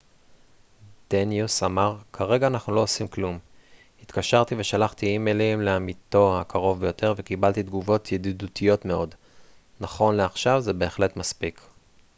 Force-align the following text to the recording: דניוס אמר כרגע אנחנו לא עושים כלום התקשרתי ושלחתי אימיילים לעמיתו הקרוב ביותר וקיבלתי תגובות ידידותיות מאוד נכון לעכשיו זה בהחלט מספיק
דניוס 1.09 1.63
אמר 1.63 1.97
כרגע 2.13 2.47
אנחנו 2.47 2.75
לא 2.75 2.79
עושים 2.81 3.07
כלום 3.07 3.39
התקשרתי 4.01 4.55
ושלחתי 4.57 5.05
אימיילים 5.05 5.61
לעמיתו 5.61 6.39
הקרוב 6.41 6.79
ביותר 6.81 7.13
וקיבלתי 7.17 7.63
תגובות 7.63 8.11
ידידותיות 8.11 8.85
מאוד 8.85 9.15
נכון 9.79 10.15
לעכשיו 10.15 10.61
זה 10.61 10.73
בהחלט 10.73 11.17
מספיק 11.17 11.61